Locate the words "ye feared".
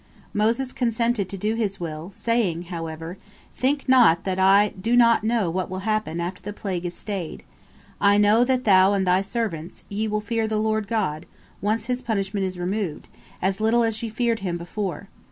14.01-14.39